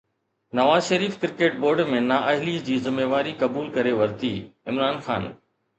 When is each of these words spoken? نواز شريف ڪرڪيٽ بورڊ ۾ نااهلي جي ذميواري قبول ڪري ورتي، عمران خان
نواز 0.59 0.87
شريف 0.91 1.17
ڪرڪيٽ 1.25 1.59
بورڊ 1.65 1.83
۾ 1.91 2.01
نااهلي 2.07 2.57
جي 2.71 2.81
ذميواري 2.89 3.39
قبول 3.45 3.73
ڪري 3.79 3.95
ورتي، 4.01 4.35
عمران 4.73 5.03
خان 5.09 5.33